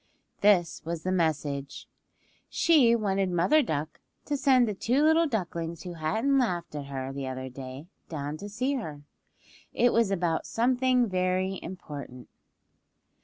This 0.39 0.81
was 0.83 1.03
the 1.03 1.11
message. 1.11 1.87
She 2.49 2.95
wanted 2.95 3.29
Mother 3.29 3.61
Duck 3.61 3.99
to 4.25 4.35
send 4.35 4.67
the 4.67 4.73
two 4.73 5.03
little 5.03 5.27
ducklings 5.27 5.83
who 5.83 5.93
hadn't 5.93 6.39
laughed 6.39 6.73
at 6.73 6.85
her 6.85 7.13
the 7.13 7.27
other 7.27 7.49
day 7.49 7.85
down 8.09 8.35
to 8.37 8.49
see 8.49 8.73
her. 8.77 9.03
It 9.73 9.93
was 9.93 10.09
about 10.09 10.47
something 10.47 11.07
very 11.07 11.59
important. 11.61 12.29